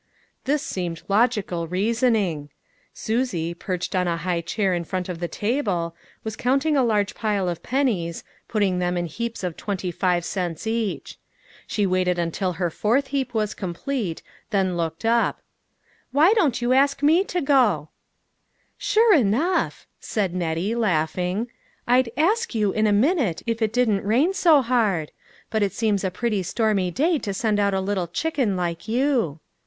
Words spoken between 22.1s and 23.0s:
* ask' you in a